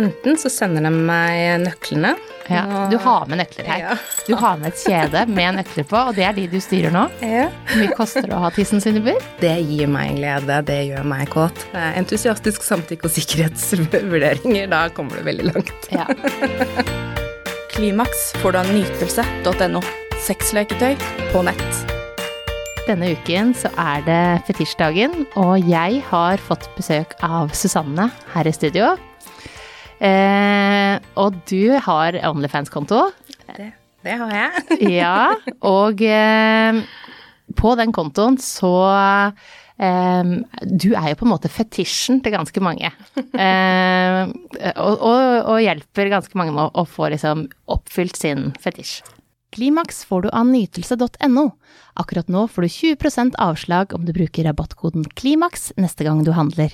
[0.00, 2.14] Enten så sender de meg nøklene.
[2.48, 3.80] Ja, du har med nøkler her.
[3.82, 3.96] Ja.
[4.24, 7.02] Du har med et kjede med nøkler på, og det er de du styrer nå.
[7.20, 7.50] Ja.
[7.68, 9.20] Hvor mye koster det å ha tissen sin i bur?
[9.42, 11.66] Det gir meg glede, det gjør meg kåt.
[11.76, 15.92] Entusiastisk samtykke og sikkerhetsvurderinger, da kommer du veldig langt.
[15.92, 16.08] Ja.
[17.76, 19.84] Klimaks får du av nytelse.no.
[20.24, 20.96] Sexleketøy
[21.36, 21.84] på nett.
[22.88, 28.56] Denne uken så er det fetisjdagen, og jeg har fått besøk av Susanne her i
[28.56, 28.94] studio.
[30.02, 33.04] Eh, og du har OnlyFans-konto.
[33.54, 33.70] Det,
[34.02, 34.78] det har jeg.
[34.98, 36.82] Ja, og eh,
[37.58, 38.72] på den kontoen så
[39.78, 40.34] eh,
[40.66, 42.90] Du er jo på en måte fetisjen til ganske mange.
[43.14, 44.22] Eh,
[44.74, 45.22] og, og,
[45.54, 49.00] og hjelper ganske mange med å, å få liksom oppfylt sin fetisj.
[49.52, 51.50] Klimaks får du av nytelse.no.
[52.00, 56.72] Akkurat nå får du 20% avslag om du bruker rabattkoden KLIMAKS neste gang du handler.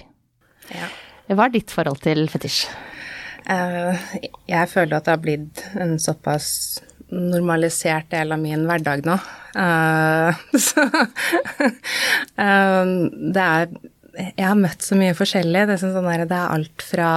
[0.71, 0.87] Ja.
[1.29, 2.69] Hva er ditt forhold til fetisj?
[3.49, 4.09] Eh,
[4.51, 6.49] jeg føler at det har blitt en såpass
[7.09, 9.17] normalisert del av min hverdag nå.
[9.57, 10.85] Eh, så
[12.45, 12.95] eh,
[13.37, 13.71] det er
[14.19, 15.67] Jeg har møtt så mye forskjellig.
[15.69, 17.11] Det er, sånn det er alt fra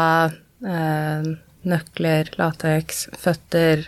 [1.62, 3.88] nøkler, lateks, føtter,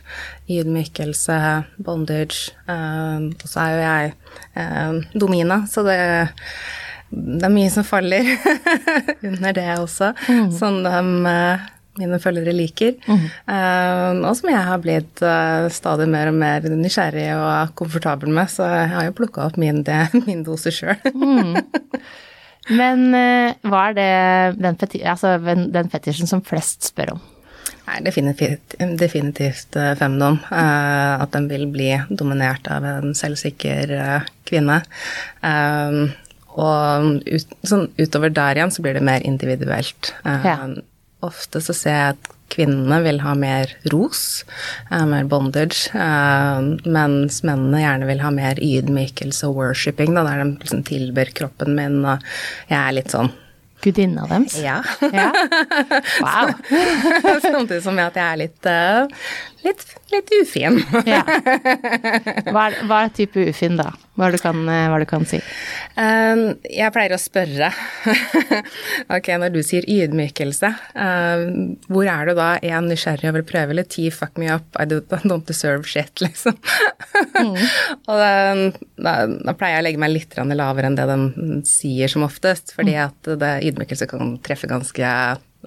[0.50, 1.38] ydmykelse,
[1.86, 2.56] bondage.
[2.66, 6.00] og så er jo jeg domina, så det
[7.14, 8.26] det er mye som faller
[9.28, 10.12] under det også,
[10.58, 11.66] Sånn de, eh,
[12.00, 12.96] mine følgere liker.
[13.08, 18.50] Eh, og som jeg har blitt uh, stadig mer og mer nysgjerrig og komfortabel med,
[18.52, 20.98] så jeg har jo plukka opp min, det, min dose sjøl.
[22.80, 24.10] Men uh, hva er det
[24.64, 27.24] den, feti altså, den fetisjen som flest spør om?
[27.84, 30.38] Nei, definitivt, definitivt femdom.
[30.48, 33.92] at den vil bli dominert av en selvsikker
[34.48, 34.78] kvinne.
[36.54, 40.14] Og ut, sånn utover der igjen så blir det mer individuelt.
[40.24, 40.58] Uh, Ja.
[41.24, 44.44] Ofte så ser jeg at kvinnene vil ha mer ros,
[44.92, 50.44] eh, mer bondage, eh, mens mennene gjerne vil ha mer ydmykelse og worshipping, da, der
[50.44, 52.22] de liksom tilber kroppen min, og
[52.70, 53.32] jeg er litt sånn
[53.84, 54.54] Gudinna deres?
[54.64, 54.78] ja.
[55.12, 55.32] Ja.
[56.24, 56.54] Wow.
[57.44, 59.08] Samtidig som at jeg er litt, eh,
[59.66, 59.84] litt,
[60.14, 60.80] litt ufin.
[61.10, 61.24] Ja.
[62.48, 63.92] Hva er, hva er type ufin, da?
[64.14, 65.40] Hva du kan, eh, hva du kan si?
[65.98, 67.70] Uh, jeg pleier å spørre
[69.16, 71.46] Ok, når du sier ydmykelse, uh,
[71.90, 72.50] hvor er du da?
[72.62, 76.14] Jeg nysgjerrig og vil prøve, eller ti fuck me up, I don't, don't deserve shit,
[76.22, 76.60] liksom.
[78.10, 78.30] og da,
[79.02, 82.76] da, da pleier jeg å legge meg litt lavere enn det den sier som oftest,
[82.78, 85.10] fordi at det, ydmykelse kan treffe ganske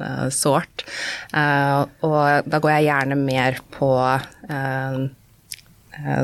[0.00, 0.86] uh, sårt.
[1.34, 3.90] Eh, og da går jeg gjerne mer på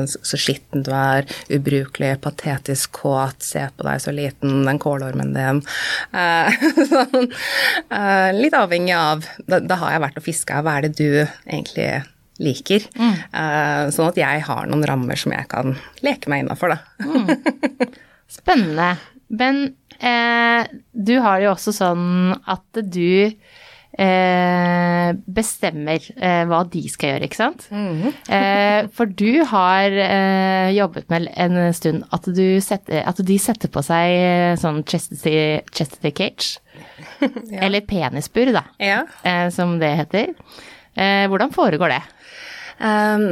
[0.07, 5.33] Så så skitten du er, ubrukelig, patetisk kåt, se på deg så liten, den kålormen
[5.35, 5.61] din.
[6.13, 7.29] Eh, sånn,
[7.89, 11.23] eh, litt avhengig av da, da har jeg vært og fiska, hva er det du
[11.23, 11.89] egentlig
[12.43, 12.85] liker?
[12.97, 13.91] Mm.
[13.93, 17.89] sånn at jeg har noen rammer som jeg kan leke meg innafor, da.
[18.41, 18.95] Spennende.
[19.33, 19.61] Men
[19.99, 23.33] eh, du har jo også sånn at du
[23.99, 27.67] eh, bestemmer eh, hva de skal gjøre, ikke sant?
[27.71, 33.71] eh, for du har eh, jobbet med en stund at, du setter, at de setter
[33.73, 36.57] på seg eh, sånn chastity cage.
[37.63, 39.03] Eller penisbur, da, Ja.
[39.23, 40.33] eh, som det heter.
[40.95, 42.03] Eh, hvordan foregår det?
[42.83, 43.27] Um,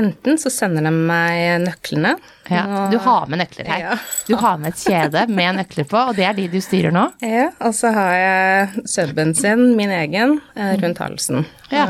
[0.00, 2.16] enten så sender de meg nøklene.
[2.50, 3.78] Ja, og- du har med nøkler her.
[3.84, 3.96] Ja.
[4.26, 7.06] Du har med et kjede med nøkler på, og det er de du styrer nå?
[7.22, 11.44] Ja, og så har jeg subben sin, min egen, eh, rundt halsen.
[11.70, 11.86] Ja.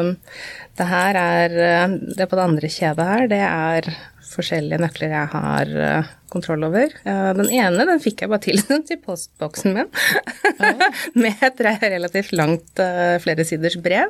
[0.00, 0.16] Um,
[0.76, 3.88] det her er eh, Det på det andre kjedet her, det er
[4.32, 6.88] forskjellige nøkler jeg har eh, kontroll over.
[7.04, 9.90] Den ene den fikk jeg bare tilsendt i postboksen min,
[11.22, 14.08] med et relativt langt flere fleresiders brev.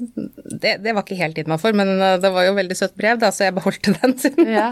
[0.00, 2.96] Det, det var ikke helt gitt meg for, men eh, det var jo veldig søtt
[2.98, 4.16] brev, da, så jeg beholdte den.
[4.48, 4.68] Ja.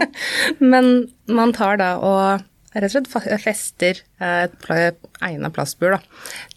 [0.61, 2.45] Men man tar da og
[2.75, 6.03] rett og slett fester eh, et egnet plastbur da,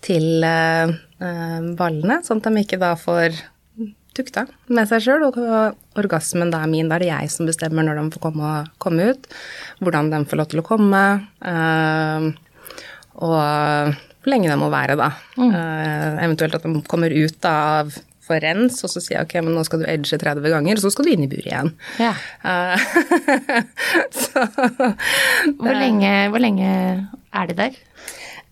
[0.04, 0.92] til eh,
[1.78, 3.40] ballene, sånn at de ikke da får
[4.12, 5.26] tukta med seg sjøl.
[5.30, 5.38] Og
[6.00, 9.12] orgasmen da er min, da er det jeg som bestemmer når de får komme, komme
[9.12, 9.28] ut,
[9.80, 11.02] hvordan de får lov til å komme,
[13.22, 13.36] og
[14.22, 15.08] hvor lenge de må være da.
[15.40, 15.54] Mm.
[16.22, 19.56] eventuelt at de kommer ut da av for rens, og så sier jeg ok, men
[19.58, 21.72] nå skal du edge 30 ganger, og så skal du inn i buret igjen.
[21.98, 22.12] Ja.
[22.46, 22.76] Eh,
[24.22, 24.44] så
[25.58, 26.68] Hvor lenge, hvor lenge
[27.34, 27.78] er de der?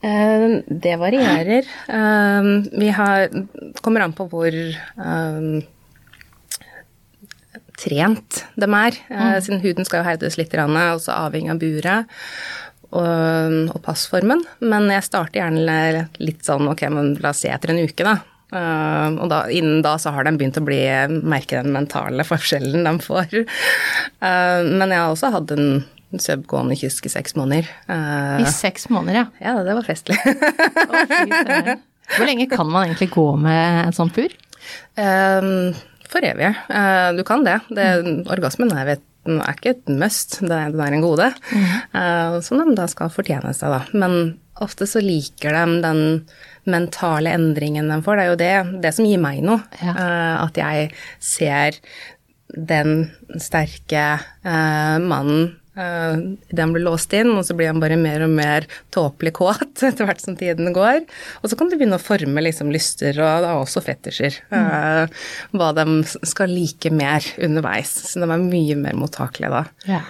[0.02, 1.68] eh, det varierer.
[1.88, 2.48] Eh,
[2.80, 3.28] vi har
[3.84, 5.60] kommer an på hvor eh,
[7.80, 9.40] trent de er, Mm.
[9.40, 12.06] siden huden skal jo herdes litt, også avhengig av buret.
[12.92, 17.70] og, og passformen, men jeg starter gjerne litt sånn ok, men la oss se etter
[17.70, 18.16] en uke, da.
[18.50, 20.80] Uh, og da, innen da så har de begynt å bli,
[21.22, 23.42] merke den mentale forskjellen de får.
[24.22, 25.84] Uh, men jeg har også hatt en
[26.18, 27.68] subgående kysk i seks måneder.
[27.86, 29.52] Uh, I seks måneder, ja.
[29.52, 30.18] Ja, det var festlig.
[32.10, 34.34] Hvor lenge kan man egentlig gå med en sånn pur?
[36.10, 36.48] for evig.
[37.16, 37.54] du kan det.
[37.70, 37.86] det
[38.34, 41.28] orgasmen er vet er ikke et must, det den er en gode.
[41.54, 42.40] Mm.
[42.42, 43.80] som de da skal fortjene seg, da.
[43.94, 44.34] Men
[44.64, 46.02] ofte så liker de den
[46.70, 48.16] mentale endringen de får.
[48.16, 49.62] Det er jo det, det som gir meg noe.
[49.80, 49.94] Ja.
[49.96, 50.90] Uh, at jeg
[51.22, 51.80] ser
[52.50, 53.10] den
[53.40, 54.04] sterke
[54.44, 56.20] uh, mannen uh,
[56.52, 60.08] den blir låst inn, og så blir han bare mer og mer tåpelig kåt etter
[60.08, 61.02] hvert som tiden går.
[61.40, 64.40] Og så kan du begynne å forme liksom lyster, og da også fetisjer.
[64.50, 65.12] Mm.
[65.56, 65.84] hva de
[66.28, 67.92] skal like mer underveis.
[68.10, 69.62] Så de er mye mer mottakelige da.
[69.88, 70.00] Ja.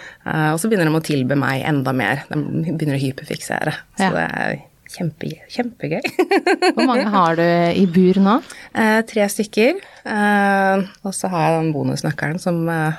[0.52, 2.24] og så begynner de å tilbe meg enda mer.
[2.30, 3.76] De begynner å hyperfiksere.
[3.98, 4.16] Så ja.
[4.16, 4.58] det er
[4.90, 6.02] Kjempe, kjempegøy.
[6.74, 7.44] Hvor mange har du
[7.78, 8.40] i bur nå?
[8.74, 9.78] Eh, tre stykker.
[10.02, 12.98] Eh, og så har jeg den bonusnøkkelen som eh,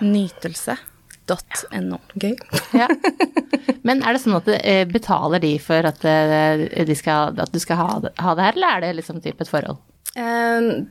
[1.32, 2.00] Nytelse.no.
[2.14, 2.36] Gøy.
[2.82, 2.88] ja.
[3.88, 7.62] Men er det sånn at eh, betaler de for at, eh, de skal, at du
[7.62, 9.82] skal ha det, ha det, her, eller er det liksom type et forhold?
[10.18, 10.88] Um,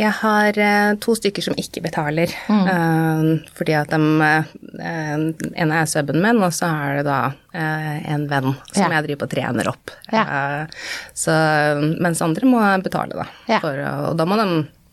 [0.00, 2.62] jeg har uh, to stykker som ikke betaler, mm.
[2.64, 7.18] uh, fordi at de uh, En er suben min, og så er det da
[7.52, 8.88] en venn som ja.
[8.96, 9.92] jeg driver og trener opp.
[10.10, 10.24] Ja.
[11.12, 11.34] Så,
[12.00, 13.26] mens andre må betale, da.
[13.50, 13.60] Ja.
[13.60, 14.46] For, og da må de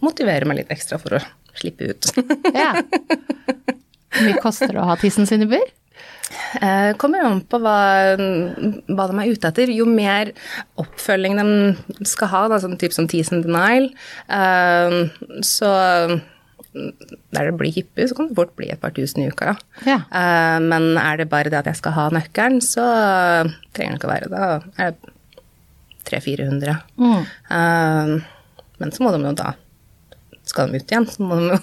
[0.04, 1.24] motivere meg litt ekstra for å
[1.56, 2.12] slippe ut.
[2.54, 2.74] ja.
[4.10, 5.68] Hvor mye koster det å ha tissen sin i bur?
[6.62, 7.78] Eh, kommer an på hva,
[8.18, 9.72] hva, de er ute etter.
[9.74, 10.32] Jo mer
[10.82, 13.90] oppfølging de skal ha, da, sånn type som tease and denial,
[14.34, 15.00] eh,
[15.46, 15.72] så
[16.70, 19.56] der det blir hyppig, så kan det fort bli et par tusen i uka.
[19.88, 20.02] Ja.
[20.06, 22.86] Eh, men er det bare det at jeg skal ha nøkkelen, så
[23.74, 24.36] trenger det ikke å være det.
[24.36, 25.16] Da er det
[26.10, 26.78] 300-400.
[26.98, 28.22] Mm.
[28.80, 29.52] Men så må de jo da
[30.50, 31.57] skal de ut igjen, så må de jo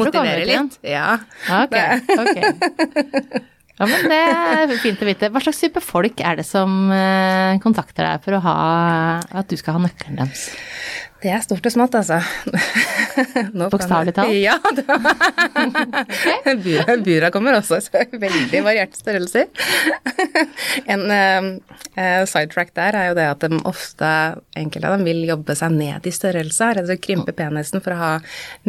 [0.00, 0.78] motivere litt.
[0.86, 1.18] Ja.
[1.62, 1.78] Ok,
[2.18, 3.50] ok.
[3.82, 5.26] Ja, men det er fint å vite.
[5.34, 8.52] Hva slags type folk er det som eh, kontakter deg for ha,
[9.26, 10.44] at du skal ha nøkkelen deres?
[11.22, 12.18] Det er stort og smått, altså.
[13.72, 14.30] Bokstavelig talt?
[14.38, 14.54] Ja.
[16.62, 19.46] Bura, bura kommer også så veldig varierte størrelser.
[20.92, 21.58] en uh,
[22.26, 24.08] sidetrack der er jo det at de ofte,
[24.58, 26.64] enkelte av dem, vil jobbe seg ned i størrelse.
[26.72, 28.12] Rett og slett krympe penisen for å ha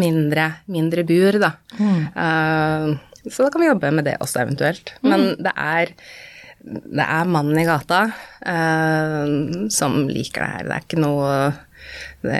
[0.01, 1.51] mindre, mindre bur, da.
[1.77, 2.01] Mm.
[2.13, 4.95] Uh, så da kan vi jobbe med det også eventuelt.
[5.05, 5.43] Men mm.
[5.45, 5.93] det er
[6.63, 8.05] det er mannen i gata
[8.47, 10.67] uh, som liker det her.
[10.67, 11.31] Det er ikke noe
[12.23, 12.37] Det,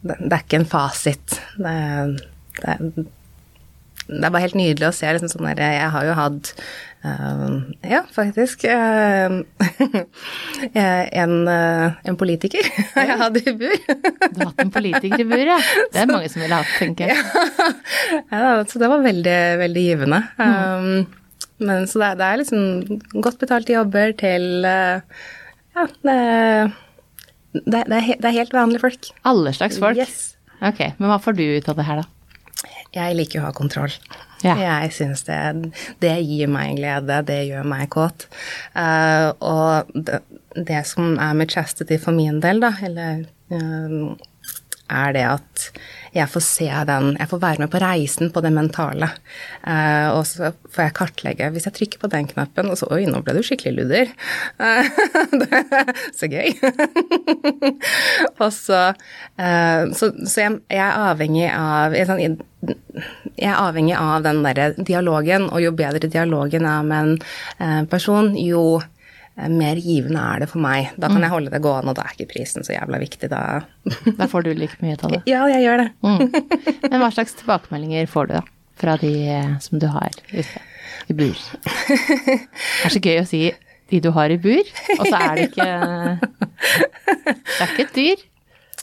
[0.00, 1.34] det, det er ikke en fasit.
[1.60, 1.74] Det,
[2.62, 2.76] det,
[4.16, 6.54] er bare helt nydelig å se liksom sånn der Jeg har jo hatt
[7.84, 8.64] Ja, faktisk.
[8.64, 9.44] Uh,
[10.72, 12.64] en, en, politiker
[12.94, 13.74] har jeg hatt i bur.
[13.76, 15.58] du har hatt en politiker i bur, ja.
[15.92, 17.20] Det er mange som ville hatt, tenker jeg.
[18.32, 20.22] Ja, så det var veldig, veldig givende.
[20.40, 21.04] Um,
[21.64, 26.18] men så det er, det er liksom godt betalte jobber til Ja, det,
[27.52, 29.12] det, det er helt vanlige folk.
[29.28, 30.00] Alle slags folk?
[30.00, 30.32] Yes.
[30.64, 32.13] Ok, men hva får du ut av det her, da?
[32.94, 33.92] Jeg liker å ha kontroll.
[34.44, 34.54] Ja.
[34.60, 35.38] Jeg syns det,
[36.04, 38.26] det gir meg glede, det gjør meg kåt.
[38.76, 40.20] Uh, og det,
[40.54, 43.24] det, som er med chastity for min del, da, eller
[43.54, 44.12] uh,
[44.92, 45.68] er det at
[46.14, 49.08] jeg får se den Jeg får være med på reisen på det mentale.
[49.66, 51.48] Uh, og så får jeg kartlegge.
[51.50, 54.12] Hvis jeg trykker på den knappen, og så Oi, nå ble du skikkelig luder.
[54.60, 54.86] Uh,
[56.18, 56.54] så gøy.
[58.42, 62.38] og så uh, Så, så jeg, jeg, er avhengig av jeg,
[63.34, 67.24] jeg er avhengig av den derre dialogen, og jo bedre dialogen er med
[67.58, 68.78] en person, jo
[69.34, 70.92] mer givende er det for meg.
[70.94, 71.24] Da kan mm.
[71.26, 73.30] jeg holde det gående, og da er ikke prisen så jævla viktig.
[73.32, 73.40] Da,
[74.20, 75.22] da får du like mye av det?
[75.30, 75.88] Ja, jeg gjør det.
[76.06, 76.84] Mm.
[76.86, 78.44] Men hva slags tilbakemeldinger får du da,
[78.80, 80.64] fra de eh, som du har ute
[81.10, 81.40] i bur?
[81.64, 82.38] Det
[82.86, 83.42] er så gøy å si
[83.92, 85.66] de du har i bur, og så er det ikke
[87.24, 88.22] Det er ikke et dyr.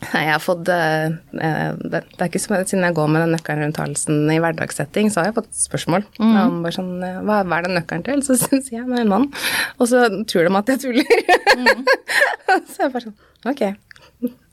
[0.02, 1.14] Nei, jeg har fått eh,
[1.46, 5.12] eh, det, er ikke som Siden jeg går med den nøkkelen rundt halsen i hverdagssetting,
[5.14, 6.06] så har jeg fått spørsmål.
[6.18, 6.34] Mm.
[6.42, 8.24] Om bare sånn, eh, hva, hva, er den nøkkelen til?
[8.26, 9.30] Så syns jeg med en mann.
[9.78, 11.24] Og så tror de at jeg tuller.
[11.54, 11.86] Mm.
[12.72, 13.20] så er jeg bare sånn
[13.52, 13.64] Ok.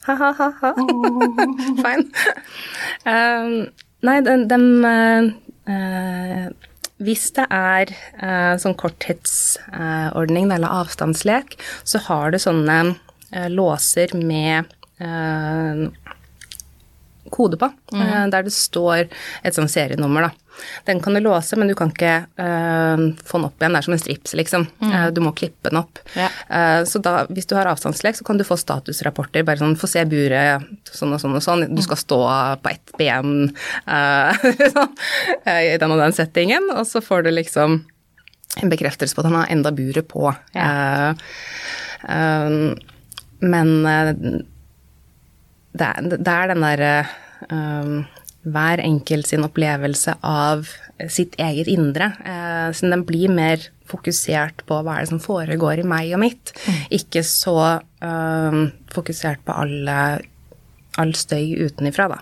[0.08, 0.70] Ha-ha-ha.
[1.82, 2.06] Fine.
[3.04, 3.56] Um,
[4.08, 4.60] nei, de, de
[5.68, 6.46] uh,
[7.04, 12.80] hvis det er uh, sånn korttidsordning uh, eller avstandslek, så har du sånne
[13.52, 14.72] låser med
[17.30, 19.08] kode på, eh, der det står
[19.44, 20.48] et sånn serienummer, da.
[20.88, 23.74] Den kan du låse, men du kan ikke eh, få den opp igjen.
[23.74, 24.66] Det er som en strips, liksom.
[24.82, 26.00] Eh, du må klippe den opp.
[26.18, 26.30] Ja.
[26.48, 29.46] Eh, så da, hvis du har avstandslek, så kan du få statusrapporter.
[29.46, 31.66] Bare sånn, få se buret sånn og sånn og sånn.
[31.70, 32.20] Du skal stå
[32.64, 33.52] på ett ben
[33.86, 34.48] eh,
[35.46, 37.80] eh, i den og den settingen, og så får du liksom
[38.58, 40.26] en bekreftelse på at han har enda buret på.
[40.58, 41.10] Eh,
[42.10, 42.62] eh,
[43.38, 44.14] men eh,
[45.76, 46.92] det det er den derre
[47.50, 48.06] um,
[48.48, 50.68] hver enkelt sin opplevelse av
[51.10, 52.12] sitt eget indre.
[52.24, 56.20] Uh, så den blir mer fokusert på hva er det som foregår i meg og
[56.20, 56.52] mitt,
[56.92, 59.96] ikke så um, fokusert på alle,
[61.00, 62.20] all støy utenifra, da.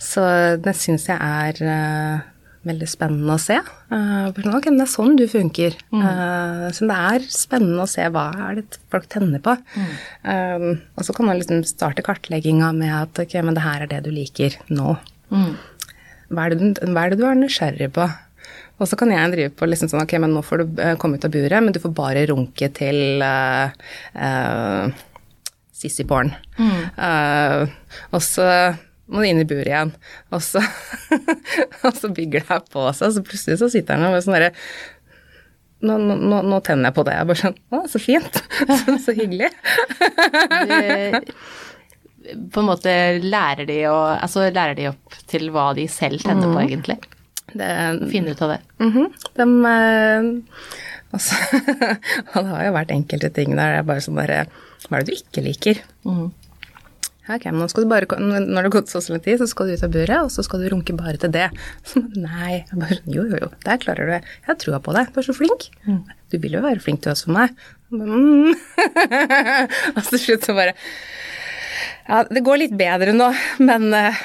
[0.00, 0.24] Så
[0.64, 2.26] det syns jeg er uh,
[2.66, 3.58] veldig spennende å se.
[3.92, 5.76] Uh, ok, men det er sånn du funker.
[5.94, 9.54] Uh, så det er spennende å se hva er det folk tenner på.
[10.24, 13.92] Um, og så kan man liksom starte kartlegginga med at ok, men det her er
[13.92, 14.96] det du liker nå.
[15.28, 18.08] Hva, er det, hva er det du er nysgjerrig på?
[18.78, 21.26] Og så kan jeg drive på liksom sånn, ok, men nå får du komme ut
[21.26, 23.72] av buret, men du får bare runke til uh,
[24.14, 25.06] uh,
[25.74, 26.30] sissy Born.
[26.58, 26.84] Mm.
[26.98, 28.46] Uh, og så
[29.08, 29.94] må du inn i buret igjen.
[30.36, 30.62] Og så,
[31.86, 34.36] og så bygger det her på seg, og så plutselig så sitter han med sånn
[34.36, 34.52] derre
[35.78, 37.14] nå, nå, nå, tenner jeg på det.
[37.14, 38.40] Jeg bare sånn Å, så fint.
[38.80, 39.50] Så, så hyggelig.
[40.66, 40.74] Du,
[42.52, 46.50] på en måte lærer de, å, altså lærer de opp til hva de selv tenner
[46.50, 46.98] på, egentlig.
[47.54, 47.70] Det,
[48.10, 48.58] Finne ut av det.
[48.82, 49.06] Mhm.
[49.38, 50.26] De, eh,
[51.16, 51.38] altså,
[52.34, 54.42] det har jo vært enkelte ting der det er bare sånn derre
[54.88, 55.80] Hva er det du ikke liker?
[56.04, 56.28] Ja,
[57.36, 59.68] ok, men nå skal du bare, når det har gått så lang tid, så skal
[59.68, 61.48] du ut av buret, og så skal du runke bare til det.
[61.88, 62.62] Så, nei.
[62.68, 64.22] Jeg bare, jo, jo, jo, der klarer du det.
[64.40, 65.12] Jeg har trua på deg.
[65.12, 65.68] Du er så flink.
[66.32, 67.54] Du vil jo være flink til oss for meg.
[67.92, 68.52] Mm.
[69.94, 70.74] og så til slutt så bare
[72.08, 73.30] Ja, det går litt bedre nå,
[73.64, 74.20] men eh,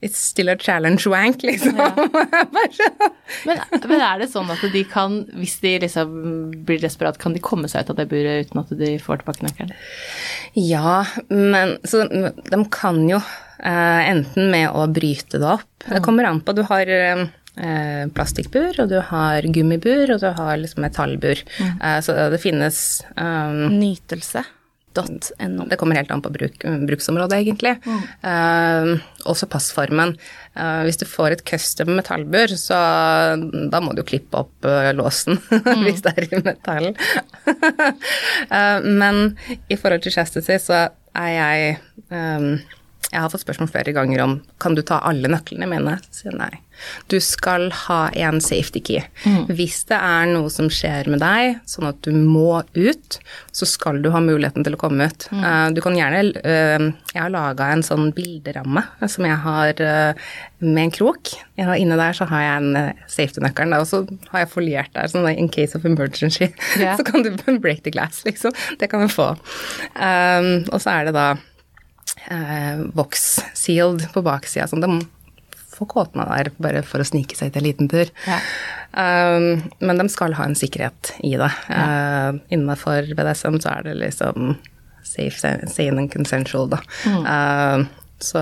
[0.00, 1.76] it's still a challenge wank, liksom.
[1.76, 1.92] Ja.
[3.46, 6.12] Men, men er det sånn at de kan, hvis de liksom
[6.66, 9.44] blir desperat, kan de komme seg ut av det buret uten at de får tilbake
[9.44, 9.74] nøkkelen?
[10.56, 16.28] Ja, men så de kan jo uh, enten med å bryte det opp Det kommer
[16.30, 16.56] an på.
[16.56, 17.26] Du har uh,
[18.16, 21.44] plastikkbur, og du har gummibur, og du har liksom metallbur.
[21.60, 23.66] Eh, så det finnes um,
[24.96, 25.64] Nytelse.no.
[25.68, 27.74] det kommer helt an på bruk, bruksområdet, egentlig.
[28.22, 28.92] Eh,
[29.28, 30.16] også passformen.
[30.58, 32.78] Uh, hvis du får et custom metallbur, så
[33.70, 35.38] da må du jo klippe opp uh, låsen
[35.84, 36.88] hvis det er i metall.
[39.00, 39.36] Men
[39.68, 41.76] i forhold til chastity så er jeg
[42.10, 42.56] um,
[43.12, 45.94] Jeg har fått spørsmål flere ganger om kan du ta alle nøklene mine.
[46.08, 46.54] Så sier jeg nei.
[47.10, 49.02] Du skal ha en safety key.
[49.48, 53.18] Hvis det er noe som skjer med deg, sånn at du må ut,
[53.54, 55.28] så skal du ha muligheten til å komme ut.
[55.32, 59.82] Eh, du kan gjerne eh, Jeg har laga en sånn bilderamme eh, som jeg har
[60.58, 61.32] med en krok.
[61.58, 64.00] Inne der så har jeg en uh, safety-nøkkelen, og så
[64.32, 66.50] har jeg foliert der, sånn in case of emergency.
[66.78, 66.96] Yeah.
[66.98, 67.32] så kan du
[67.62, 68.54] break the glass, liksom.
[68.78, 69.32] Det kan du få.
[69.98, 71.28] Um, og så er det da
[72.98, 74.82] box sealed på baksida, sånn
[75.78, 78.10] de kåt man der bare for å snike seg til en liten tur.
[78.26, 78.38] Ja.
[78.92, 81.50] Um, men de skal ha en sikkerhet i det.
[81.68, 84.56] Uh, innenfor BDSM så er det liksom
[85.06, 86.80] safe, sane and consensual, da.
[87.06, 87.84] Uh,
[88.18, 88.40] så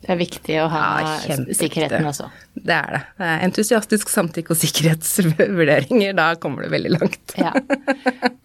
[0.00, 0.82] Det er viktig å ha
[1.28, 2.26] ja, sikkerheten også.
[2.56, 3.00] Det er det.
[3.20, 7.36] det er entusiastisk samtykke og sikkerhetsvurderinger, da kommer du veldig langt.
[7.38, 7.52] Ja.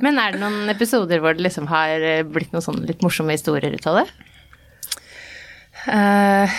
[0.03, 3.74] Men er det noen episoder hvor det liksom har blitt noen sånne litt morsomme historier
[3.74, 4.07] ut av det?
[5.86, 6.50] Eh,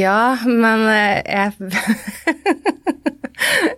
[0.00, 1.52] ja, men eh, jeg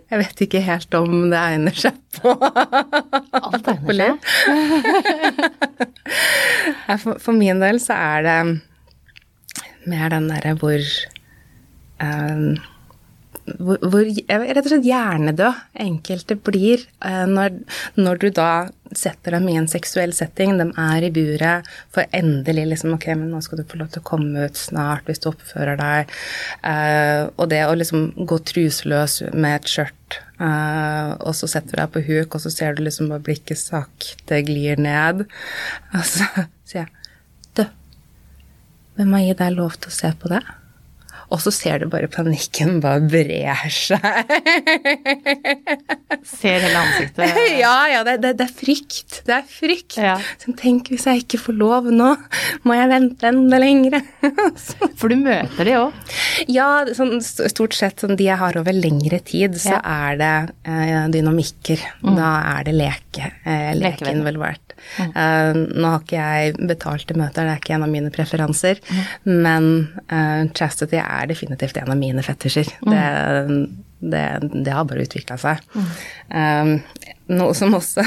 [0.07, 4.15] Jeg vet ikke helt om det egner seg på Alt egner seg.
[7.01, 8.37] For, for min del så er det
[9.91, 12.39] mer den derre hvor eh,
[13.55, 17.61] hvor, hvor rett og slett hjernedød enkelte blir eh, når,
[17.99, 18.51] når du da
[18.95, 23.29] setter dem i en seksuell setting, de er i buret, for endelig liksom Ok, men
[23.31, 26.13] nå skal du få lov til å komme ut snart hvis du oppfører deg.
[26.63, 31.81] Uh, og det å liksom gå truseløs med et skjørt, uh, og så setter du
[31.81, 35.25] deg på huk, og så ser du liksom bare blikket sakte glir ned.
[35.97, 36.27] Og så
[36.67, 36.93] sier jeg
[37.57, 37.63] Du,
[38.97, 40.41] hvem har gitt deg lov til å se på det?
[41.27, 43.99] Og så ser du bare panikken bare brer seg.
[46.27, 49.17] Ser hele ansiktet ja, ja, det, det, det er frykt.
[49.27, 49.97] Det er frykt.
[49.99, 50.15] Ja.
[50.41, 52.13] Så tenk hvis jeg ikke får lov nå,
[52.67, 54.01] må jeg vente enda lengre.
[54.99, 56.15] For du møter de òg.
[56.51, 59.81] ja, sånn, stort sett sånn, de jeg har over lengre tid, så Ja.
[60.07, 61.83] er det eh, dynamikker.
[62.07, 64.23] Da er det leke, eh, leke Lekevenner.
[64.99, 65.17] Involvert.
[65.17, 68.81] Uh, nå har ikke jeg betalte møter, det er ikke en av mine preferanser,
[69.27, 69.69] men
[70.11, 72.71] uh, chastity er definitivt en av mine fetisjer.
[72.87, 73.05] Det,
[73.99, 75.63] det, det har bare utvikla seg.
[76.29, 76.77] Um,
[77.27, 78.03] noe som også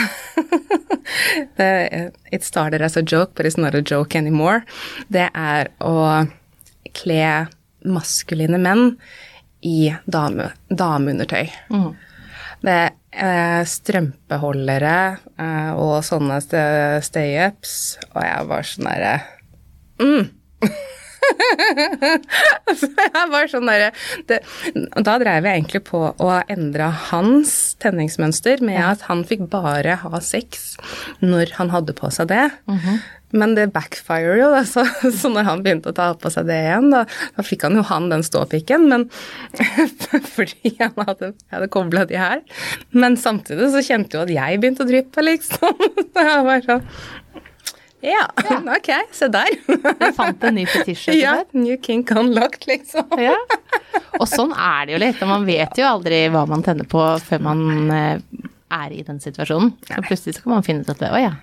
[1.59, 4.63] det, It started as a joke, but it's not a joke anymore.
[5.09, 6.27] Det er å
[6.97, 7.25] kle
[7.87, 8.95] maskuline menn
[9.67, 11.51] i dame, dameundertøy.
[12.61, 14.97] Det er eh, strømpeholdere
[15.41, 16.41] eh, og sånne
[17.03, 17.75] stay-ups,
[18.13, 19.15] og jeg var sånn derre
[20.03, 20.29] mm.
[22.71, 23.91] altså, jeg var sånn derre
[24.31, 24.43] det-
[25.05, 30.21] Da drev jeg egentlig på å endre hans tenningsmønster med at han fikk bare ha
[30.25, 30.75] sex
[31.23, 32.45] når han hadde på seg det.
[33.33, 34.65] Men det backfirer jo, da.
[34.67, 34.83] Så,
[35.21, 37.05] så når han begynte å ta på seg det igjen, da,
[37.37, 39.05] da fikk han jo han den ståpikken, men
[40.35, 42.43] fordi han hadde, hadde kobla de her.
[42.91, 45.87] Men samtidig så kjente jo at jeg begynte å dryppe, liksom.
[46.11, 46.83] Så jeg var sånn
[48.01, 48.25] Ja,
[48.77, 49.51] ok, se der.
[49.69, 53.11] Jeg fant en ny fetisj Ja, new kink unlocked, liksom.
[53.29, 53.37] Ja.
[54.21, 57.45] Og sånn er det jo litt, man vet jo aldri hva man tenner på før
[57.45, 58.23] man eh,
[58.73, 59.75] er i den situasjonen.
[59.87, 61.35] Så plutselig så kan man finne ut at det, å ja.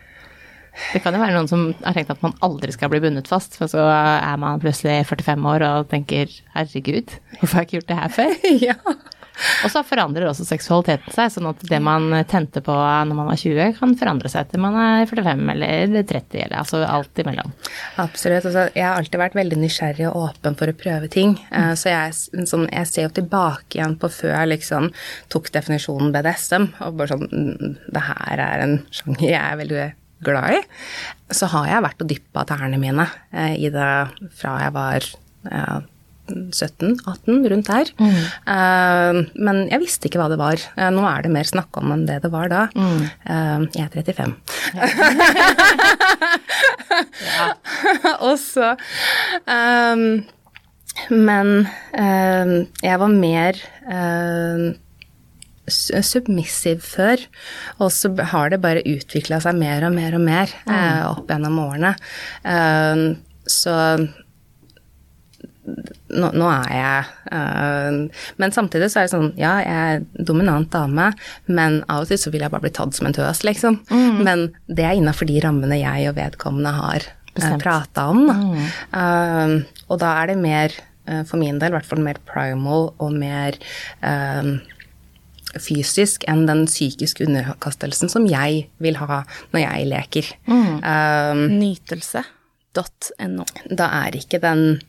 [0.92, 3.58] Det kan jo være noen som har tenkt at man aldri skal bli bundet fast,
[3.58, 7.94] for så er man plutselig 45 år og tenker herregud, hvorfor har jeg ikke gjort
[7.94, 8.36] det her før?
[8.70, 8.78] Ja.
[9.66, 13.40] Og så forandrer også seksualiteten seg, sånn at det man tente på når man var
[13.40, 17.54] 20, kan forandre seg til man er 45 eller 30, eller altså alt imellom.
[18.02, 18.48] Absolutt.
[18.48, 21.36] Altså, jeg har alltid vært veldig nysgjerrig og åpen for å prøve ting.
[21.52, 21.76] Mm.
[21.80, 22.16] Så jeg,
[22.50, 24.92] sånn, jeg ser jo tilbake igjen på før jeg liksom
[25.34, 29.88] tok definisjonen BDSM, og bare sånn mm, Det her er en sjanger jeg er veldig
[30.26, 30.64] glad i.
[31.34, 33.92] Så har jeg vært og dyppa tærne mine eh, i det
[34.40, 35.08] fra jeg var
[35.48, 35.82] ja,
[36.28, 37.92] 17-18, rundt der.
[38.00, 38.22] Mm.
[38.48, 40.62] Uh, men jeg visste ikke hva det var.
[40.78, 42.68] Uh, nå er det mer snakk om enn det det var da.
[42.78, 44.34] Eh, jeg er 35.
[48.28, 48.74] og så
[49.46, 50.04] um,
[51.14, 51.52] Men
[52.02, 53.60] jeg var mer
[55.68, 57.24] submissiv submissive før,
[57.84, 61.60] og så har det bare utvikla seg mer og mer og mer eh, opp gjennom
[61.60, 61.92] årene.
[63.48, 63.74] Så
[65.68, 67.98] nå, nå er jeg øh,
[68.40, 71.10] Men samtidig så er det sånn Ja, jeg er dominant dame,
[71.50, 73.82] men av og til så vil jeg bare bli tatt som en tøs, liksom.
[74.24, 77.06] Men det er innafor de rammene jeg og vedkommende har
[77.38, 78.24] uh, prata om.
[78.28, 78.64] Mm.
[78.94, 80.76] Uh, og da er det mer,
[81.10, 83.60] uh, for min del, i hvert fall mer primal og mer
[85.64, 90.32] fysisk enn den psykiske underkastelsen som jeg vil ha når jeg leker.
[90.50, 93.48] Um, Nytelse.no.
[93.72, 94.87] da er ikke den eh,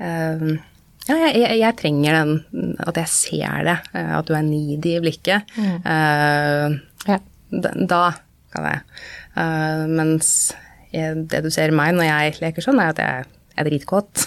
[0.00, 3.76] ja, jeg, jeg, jeg trenger den At jeg ser det.
[3.94, 5.52] eh, At du er needy i blikket.
[5.56, 7.18] Eh, Ja.
[7.52, 8.00] da, da
[8.52, 8.80] kan jeg.
[9.38, 10.30] Eh, mens
[10.92, 14.26] jeg, det du ser i meg når jeg leker sånn, er at jeg, er dritkåt.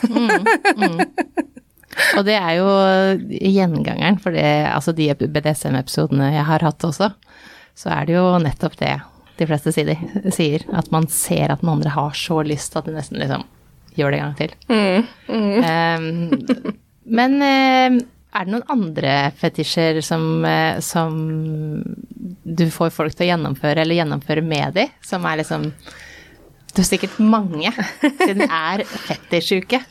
[2.18, 2.68] Og det er jo
[3.28, 7.10] gjengangeren for det, altså de BDSM-episodene jeg har hatt også,
[7.78, 8.94] så er det jo nettopp det
[9.40, 10.66] de fleste sier.
[10.76, 13.44] At man ser at den andre har så lyst at det nesten liksom
[14.00, 14.52] gjør det en gang til.
[15.28, 16.78] Um,
[17.20, 21.16] men eh, er det noen andre fetisjer som, eh, som
[22.44, 25.72] du får folk til å gjennomføre, eller gjennomføre med de, som er liksom
[26.70, 29.82] Du har sikkert mange, siden det er fetisjuke.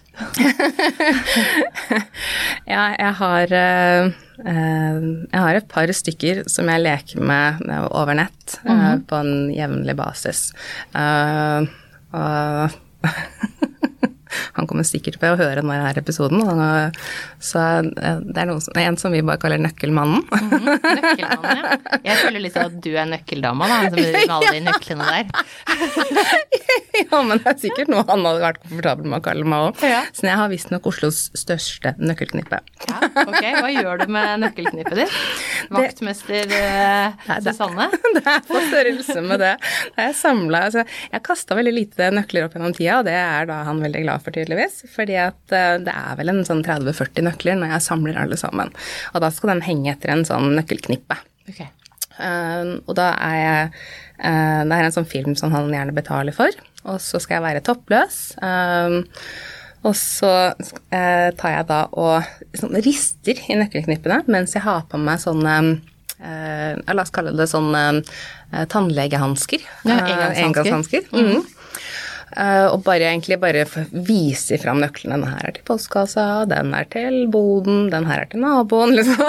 [2.68, 4.08] Ja, jeg har eh,
[4.44, 4.96] eh,
[5.32, 9.96] Jeg har et par stykker som jeg leker med over nett eh, på en jevnlig
[9.98, 10.52] basis.
[12.12, 12.76] Og
[14.58, 16.42] han kommer sikkert til å høre denne her episoden.
[16.44, 16.98] Og,
[17.42, 20.24] så eh, det er noen som, en som vi bare kaller Nøkkelmannen.
[20.28, 21.78] Nøkkelmannen, ja.
[22.04, 25.26] Jeg føler litt at du er nøkkeldama, da, som med alle de nøklene der.
[27.00, 29.84] ja, men det er sikkert noe han hadde vært komfortabel med å kalle meg òg.
[29.88, 30.02] Ja.
[30.14, 32.60] Så jeg har visstnok Oslos største nøkkelknippe.
[32.88, 33.40] Ja, ok.
[33.58, 35.18] Hva gjør du med nøkkelknippet ditt?
[35.74, 37.88] Vaktmester eh, det- Susanne?
[38.16, 39.54] det er på størrelse med det.
[39.96, 43.48] Det jeg samla altså, Jeg kasta veldig lite nøkler opp gjennom tida, og det er
[43.50, 44.82] da han veldig glad for, tydeligvis.
[44.92, 48.72] Fordi at eh, det er vel en sånn 30-40 nøkler når jeg samler alle sammen.
[49.14, 51.18] Og da skal de henge etter en sånn nøkkelknippe.
[51.48, 51.70] Okay.
[52.18, 56.34] Uh, og da er jeg uh, Det er en sånn film som han gjerne betaler
[56.34, 56.50] for,
[56.82, 58.18] og så skal jeg være toppløs.
[58.42, 59.06] Uh,
[59.86, 60.30] og så
[60.90, 62.26] eh, tar jeg da og
[62.58, 65.54] sånn, rister i nøkkelknippene mens jeg har på meg sånne
[66.18, 68.00] La oss kalle det sånn eh,
[68.72, 69.62] tannlegehansker.
[69.86, 70.42] Ja, engangshansker.
[70.42, 71.06] engangshansker.
[71.14, 71.57] Mm Eh,
[72.72, 75.18] og bare egentlig bare vise fram nøklene.
[75.18, 79.22] Den her er til postkassa, den er til boden, den her er til naboen, liksom.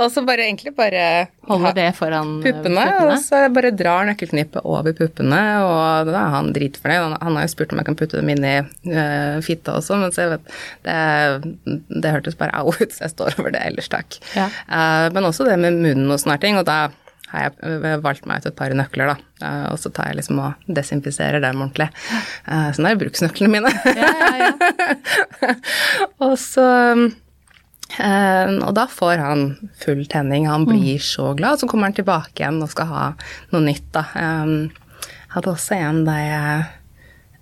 [0.00, 1.04] og så bare egentlig bare
[1.50, 6.34] Holde det foran puppene, puppene, og så bare drar nøkkelknippet over puppene, og da er
[6.36, 7.00] han dritfornøyd.
[7.00, 9.98] Han, han har jo spurt om jeg kan putte dem inn i uh, fitta også,
[9.98, 10.52] men så jeg vet,
[10.86, 14.20] det, det hørtes bare au ut, så jeg står over det ellers, takk.
[14.36, 14.46] Ja.
[14.70, 16.84] Uh, men også det med munnen og sånne ting, og da
[17.30, 19.46] har jeg øh, valgt meg ut et par nøkler, da.
[19.46, 21.88] Eh, og så tar jeg liksom og desinfiserer dem ordentlig.
[22.48, 23.72] Uh, sånn er bruksnøklene mine.
[23.86, 25.54] Ja, ja, ja.
[26.26, 26.66] og så
[28.00, 29.46] eh, Og da får han
[29.82, 31.62] full tenning, han blir så glad.
[31.62, 33.06] Så kommer han tilbake igjen og skal ha
[33.54, 34.04] noe nytt, da.
[34.16, 36.68] Jeg hadde også en der jeg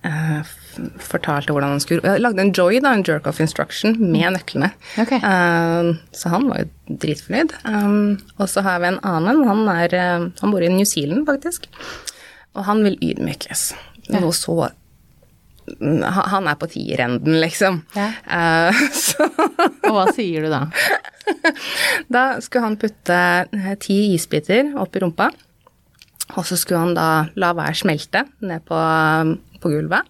[0.05, 0.57] eh,
[1.03, 4.73] fortalte hvordan han skulle Jeg lagde en joy, da, en jerk-off instruction, med nøklene.
[5.01, 5.21] Okay.
[5.23, 7.55] Uh, så han var jo dritfornøyd.
[7.65, 11.27] Um, og så har vi en annen, han, er, uh, han bor i New Zealand,
[11.29, 11.69] faktisk.
[12.57, 13.73] Og han vil ydmykes.
[14.15, 14.77] Noe så han
[15.79, 17.83] han er på tierenden, liksom.
[17.97, 18.09] Ja.
[18.25, 20.67] Uh, så Og hva sier du da?
[22.15, 23.19] da skulle han putte
[23.53, 25.31] eh, ti isbiter opp i rumpa.
[26.37, 27.09] Og så skulle han da
[27.41, 28.79] la hver smelte ned på,
[29.63, 30.09] på gulvet.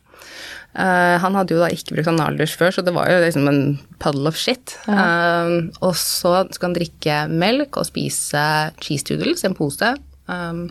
[0.77, 3.63] Eh, han hadde jo da ikke brukt analdusj før, så det var jo liksom en
[4.03, 4.77] puddle of shit.
[4.91, 8.45] Eh, og så skulle han drikke melk og spise
[8.85, 9.95] cheese doodles, en pose.
[10.29, 10.67] Um,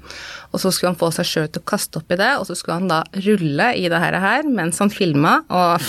[0.53, 2.77] og så skulle han få seg sjøl til å kaste oppi det, og så skulle
[2.77, 5.81] han da rulle i det her, mens han filma og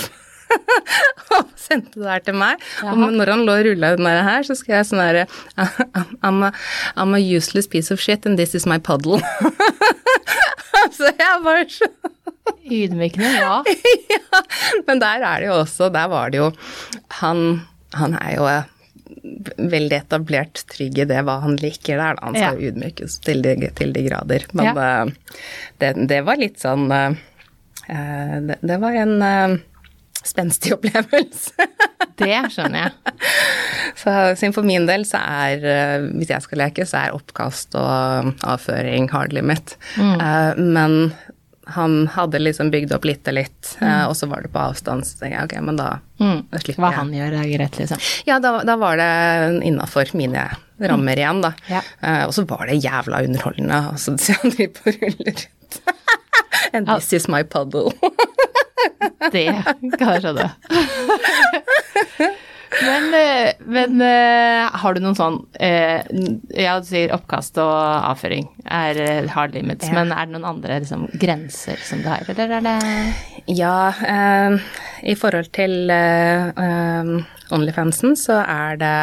[1.37, 2.61] og sendte det her til meg.
[2.89, 5.27] Og når han lå og rulla i den her, så skrev jeg sånn herre
[6.25, 6.41] I'm,
[6.97, 9.21] I'm a useless piece of shit and this is my puddle.
[10.97, 11.91] så jeg var så
[12.71, 13.59] Ydmykende, ja.
[14.15, 14.41] ja,
[14.87, 16.49] men der er det jo også, der var det jo
[17.21, 17.43] Han,
[17.97, 18.67] han er jo eh,
[19.57, 22.27] veldig etablert trygg i det hva han liker der, da.
[22.29, 22.69] Han skal Ja.
[22.69, 24.45] ydmykes til de, til de grader.
[24.53, 24.75] Men Ja.
[25.05, 25.41] eh,
[25.81, 27.17] det, det var litt sånn eh,
[27.89, 29.61] det, det var en
[30.19, 31.67] spenstig opplevelse.
[32.19, 33.13] Det skjønner jeg.
[33.99, 35.63] Så siden for min del så er,
[36.13, 39.73] hvis jeg skal leke, så er oppkast og avføring hard limit.
[39.99, 40.21] Mm.
[40.75, 40.93] Men
[41.75, 43.87] han hadde liksom bygd opp litt og litt, Mm.
[43.89, 45.87] eh, og så var det på avstand, så tenkte jeg ok, men da,
[46.19, 47.99] da slipper Hva han gjør er greit, liksom.
[48.27, 49.09] Ja, da, da var det
[49.69, 50.47] innafor mine
[50.79, 51.53] rammer igjen, da.
[51.69, 51.81] Ja.
[52.03, 55.81] Uh, og så var det jævla underholdende, altså, så han driver på og ruller rundt.
[56.73, 57.91] And this is my puddle.
[59.33, 59.45] Det
[59.99, 60.47] kan jeg skjønne.
[62.69, 66.03] Men, eh, men eh, har du noen sånn eh,
[66.53, 67.71] Ja, du sier oppkast og
[68.11, 69.95] avføring er hard limits, Ja.
[69.97, 72.77] men er det noen andre liksom, grenser som du har, eller er det
[73.57, 74.59] Ja, eh,
[75.09, 77.13] i forhold til eh,
[77.55, 78.95] Onlyfansen så er det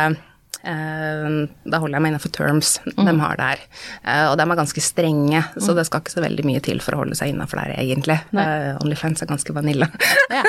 [0.67, 3.61] Da holder jeg meg innenfor terms de har der.
[4.03, 6.97] Eh, og de er ganske strenge, så det skal ikke så veldig mye til for
[6.97, 8.17] å holde seg innafor der, egentlig.
[8.35, 9.89] Uh, Onlyfans er ganske vanilla.
[10.33, 10.43] Ja.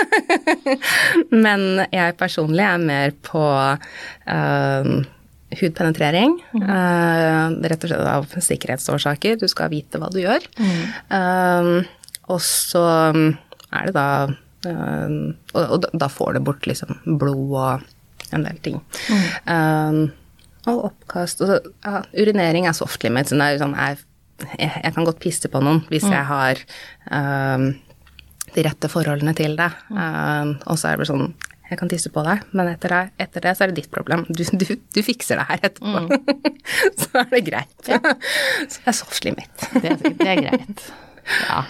[1.46, 4.90] Men jeg personlig er mer på uh,
[5.58, 6.34] hudpenetrering.
[6.60, 9.38] eh, rett og slett av sikkerhetsårsaker.
[9.40, 10.44] Du skal vite hva du gjør.
[10.60, 11.70] Eh,
[12.28, 12.82] og så
[13.72, 14.08] er det da
[14.68, 15.14] eh,
[15.54, 17.86] og, og da- da får du bort liksom blod og
[18.36, 18.80] en del ting.
[19.10, 20.02] Eh,
[20.68, 23.32] og oppkast og ja, Urinering er soft limit.
[23.32, 24.00] Sånn jeg,
[24.60, 26.62] jeg, kan godt pisse på noen hvis jeg har
[27.12, 27.70] um,
[28.56, 29.70] de rette forholdene til det.
[29.92, 31.30] Um, og så er det bare sånn
[31.68, 34.24] Jeg kan tisse på deg, men etter det, etter det så er det ditt problem.
[34.28, 36.20] Du, du, du fikser det her etterpå.
[37.02, 37.76] så er det greit.
[38.72, 39.68] så det er soft limit.
[39.76, 40.88] Det, det er greit.
[41.44, 41.66] Ja.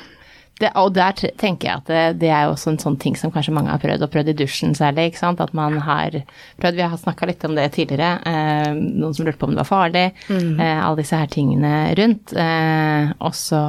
[0.57, 3.31] Det, og der tenker jeg at det, det er jo også en sånn ting som
[3.33, 5.43] kanskje mange har prøvd, og prøvd i dusjen særlig, ikke sant.
[5.43, 6.17] At man har
[6.57, 9.61] prøvd, vi har snakka litt om det tidligere, eh, noen som lurte på om det
[9.61, 12.33] var farlig, eh, alle disse her tingene rundt.
[12.33, 13.61] Eh, og så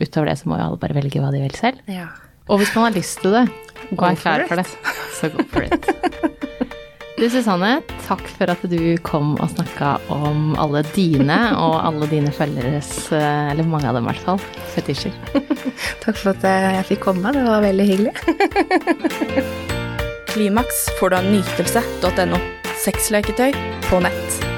[0.00, 1.82] utover det så må jo alle bare velge hva de vil selv.
[1.90, 2.06] Ja.
[2.50, 3.44] Og hvis man har lyst til det,
[3.90, 4.68] gå er klar for det,
[5.18, 6.46] så go for it.
[7.20, 12.32] Du Susanne, takk for at du kom og snakka om alle dine og alle dine
[12.32, 14.40] følgeres, eh, eller mange av dem i hvert fall,
[14.72, 15.12] fetisjer.
[16.00, 18.14] Takk for at jeg fikk komme, det var veldig hyggelig.
[20.32, 22.40] Klimaks får du av nytelse.no.
[22.86, 23.52] Sexleketøy
[23.90, 24.49] på nett.